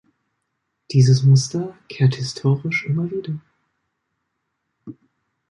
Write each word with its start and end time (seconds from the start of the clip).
Dieses 0.89 1.21
Muster 1.21 1.77
kehrt 1.87 2.15
historisch 2.15 2.87
immer 2.87 3.11
wieder. 3.11 3.39